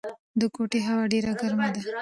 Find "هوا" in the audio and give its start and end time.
0.87-1.03